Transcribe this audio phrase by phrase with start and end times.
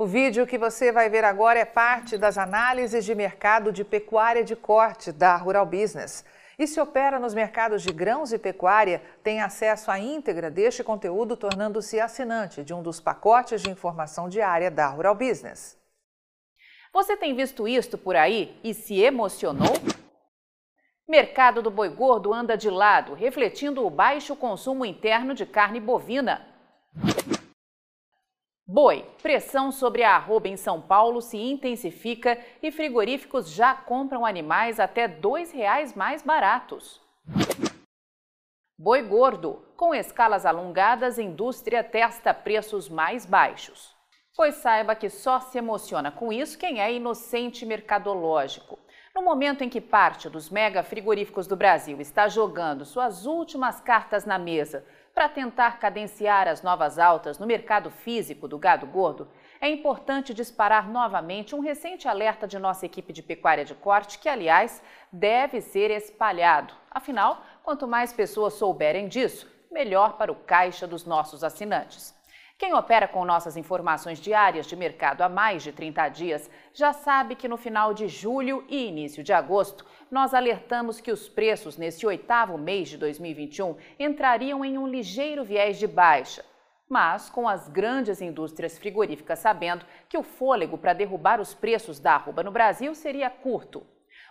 [0.00, 4.44] O vídeo que você vai ver agora é parte das análises de mercado de pecuária
[4.44, 6.24] de corte da Rural Business.
[6.56, 11.36] E se opera nos mercados de grãos e pecuária, tem acesso à íntegra deste conteúdo,
[11.36, 15.76] tornando-se assinante de um dos pacotes de informação diária da Rural Business.
[16.92, 19.74] Você tem visto isto por aí e se emocionou?
[21.08, 26.46] Mercado do boi gordo anda de lado, refletindo o baixo consumo interno de carne bovina.
[28.70, 34.78] Boi, pressão sobre a arroba em São Paulo se intensifica e frigoríficos já compram animais
[34.78, 37.00] até R$ 2,00 mais baratos.
[38.78, 43.96] Boi gordo, com escalas alongadas, indústria testa preços mais baixos.
[44.36, 48.78] Pois saiba que só se emociona com isso quem é inocente mercadológico.
[49.14, 54.26] No momento em que parte dos mega frigoríficos do Brasil está jogando suas últimas cartas
[54.26, 54.84] na mesa
[55.18, 59.28] para tentar cadenciar as novas altas no mercado físico do gado gordo,
[59.60, 64.28] é importante disparar novamente um recente alerta de nossa equipe de pecuária de corte, que,
[64.28, 64.80] aliás,
[65.10, 66.72] deve ser espalhado.
[66.88, 72.16] Afinal, quanto mais pessoas souberem disso, melhor para o caixa dos nossos assinantes.
[72.58, 77.36] Quem opera com nossas informações diárias de mercado há mais de 30 dias já sabe
[77.36, 82.04] que no final de julho e início de agosto, nós alertamos que os preços nesse
[82.04, 86.44] oitavo mês de 2021 entrariam em um ligeiro viés de baixa.
[86.88, 92.14] Mas com as grandes indústrias frigoríficas sabendo que o fôlego para derrubar os preços da
[92.14, 93.86] arroba no Brasil seria curto.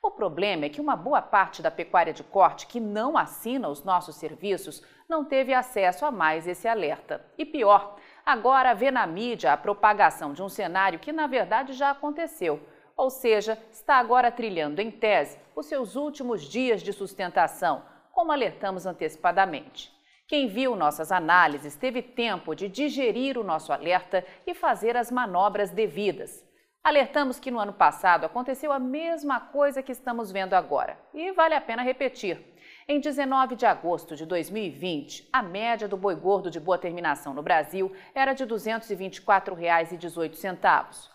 [0.00, 3.84] O problema é que uma boa parte da pecuária de corte que não assina os
[3.84, 7.24] nossos serviços não teve acesso a mais esse alerta.
[7.38, 11.90] E pior, agora vê na mídia a propagação de um cenário que, na verdade, já
[11.90, 12.60] aconteceu.
[12.96, 18.86] Ou seja, está agora trilhando, em tese, os seus últimos dias de sustentação, como alertamos
[18.86, 19.92] antecipadamente.
[20.28, 25.70] Quem viu nossas análises teve tempo de digerir o nosso alerta e fazer as manobras
[25.70, 26.44] devidas.
[26.82, 31.54] Alertamos que no ano passado aconteceu a mesma coisa que estamos vendo agora, e vale
[31.54, 32.51] a pena repetir.
[32.92, 37.42] Em 19 de agosto de 2020, a média do boi gordo de boa terminação no
[37.42, 41.08] Brasil era de R$ 224,18.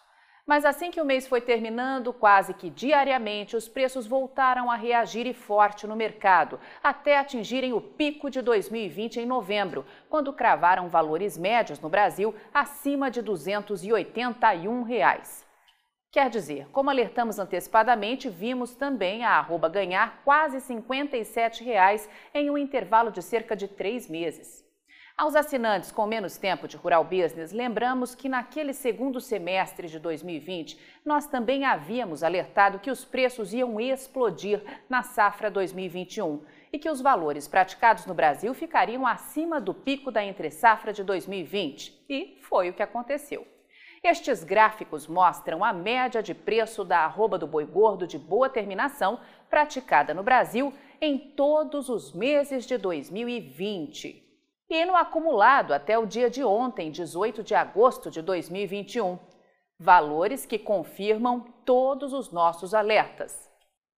[0.43, 5.27] Mas assim que o mês foi terminando, quase que diariamente, os preços voltaram a reagir
[5.27, 11.37] e forte no mercado, até atingirem o pico de 2020 em novembro, quando cravaram valores
[11.37, 15.47] médios no Brasil acima de 281 reais.
[16.09, 22.57] Quer dizer, como alertamos antecipadamente, vimos também a arroba ganhar quase 57 reais em um
[22.57, 24.66] intervalo de cerca de três meses.
[25.17, 30.79] Aos assinantes com menos tempo de Rural Business, lembramos que naquele segundo semestre de 2020,
[31.03, 36.41] nós também havíamos alertado que os preços iam explodir na safra 2021
[36.72, 42.06] e que os valores praticados no Brasil ficariam acima do pico da entre-safra de 2020.
[42.07, 43.56] E foi o que aconteceu.
[44.03, 49.19] Estes gráficos mostram a média de preço da arroba do boi gordo de boa terminação
[49.50, 54.24] praticada no Brasil em todos os meses de 2020.
[54.69, 59.18] E no acumulado até o dia de ontem, 18 de agosto de 2021.
[59.80, 63.50] Valores que confirmam todos os nossos alertas.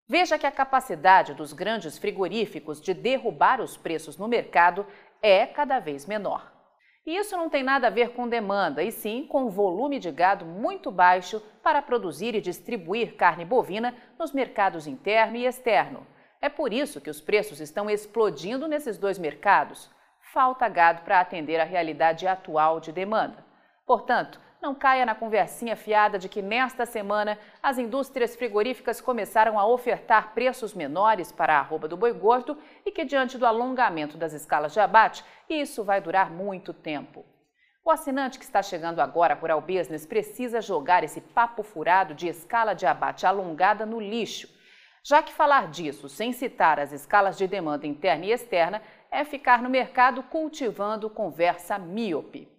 [0.07, 4.85] Veja que a capacidade dos grandes frigoríficos de derrubar os preços no mercado
[5.21, 6.58] é cada vez menor.
[7.09, 10.45] E isso não tem nada a ver com demanda, e sim com volume de gado
[10.45, 16.05] muito baixo para produzir e distribuir carne bovina nos mercados interno e externo.
[16.39, 19.89] É por isso que os preços estão explodindo nesses dois mercados.
[20.19, 23.43] Falta gado para atender a realidade atual de demanda.
[23.87, 29.65] Portanto, não caia na conversinha fiada de que nesta semana as indústrias frigoríficas começaram a
[29.65, 34.33] ofertar preços menores para a arroba do boi gordo e que, diante do alongamento das
[34.33, 37.25] escalas de abate, isso vai durar muito tempo.
[37.85, 42.27] O assinante que está chegando agora por Rural Business precisa jogar esse papo furado de
[42.27, 44.49] escala de abate alongada no lixo,
[45.03, 49.61] já que falar disso sem citar as escalas de demanda interna e externa é ficar
[49.61, 52.58] no mercado cultivando conversa míope.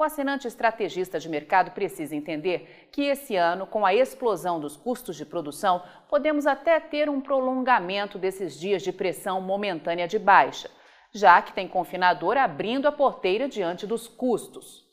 [0.00, 5.14] O assinante estrategista de mercado precisa entender que esse ano, com a explosão dos custos
[5.14, 10.70] de produção, podemos até ter um prolongamento desses dias de pressão momentânea de baixa,
[11.12, 14.86] já que tem confinador abrindo a porteira diante dos custos.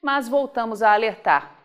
[0.00, 1.58] Mas voltamos a alertar.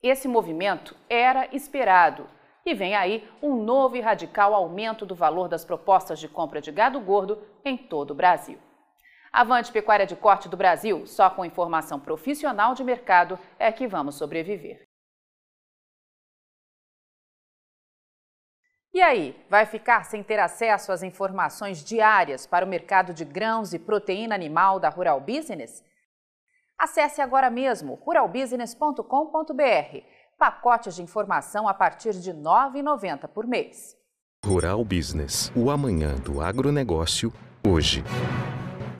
[0.00, 2.28] Esse movimento era esperado
[2.64, 6.70] e vem aí um novo e radical aumento do valor das propostas de compra de
[6.70, 8.67] gado gordo em todo o Brasil.
[9.32, 14.16] Avante Pecuária de Corte do Brasil, só com informação profissional de mercado é que vamos
[14.16, 14.88] sobreviver.
[18.92, 23.72] E aí, vai ficar sem ter acesso às informações diárias para o mercado de grãos
[23.72, 25.84] e proteína animal da Rural Business?
[26.76, 29.98] Acesse agora mesmo ruralbusiness.com.br.
[30.38, 33.96] Pacotes de informação a partir de R$ 9,90 por mês.
[34.44, 37.32] Rural Business, o amanhã do agronegócio,
[37.66, 38.02] hoje.